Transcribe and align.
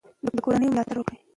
د 0.35 0.37
کورنیو 0.45 0.73
ملاتړ 0.73 0.95
وکړئ. 0.97 1.17